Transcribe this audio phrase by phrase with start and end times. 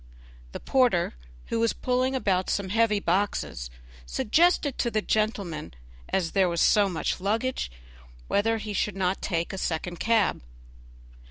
[0.51, 1.13] The porter,
[1.49, 3.69] who was pulling about some heavy boxes,
[4.03, 5.75] suggested to the gentleman,
[6.09, 7.69] as there was so much luggage,
[8.27, 10.41] whether he would not take a second cab.